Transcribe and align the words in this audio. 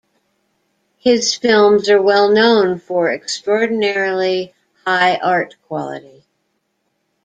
His 0.97 1.35
films 1.35 1.87
are 1.87 2.01
well 2.01 2.27
known 2.29 2.79
for 2.79 3.11
extraordinarily 3.13 4.51
high 4.83 5.17
art 5.17 5.57
quality. 5.67 6.23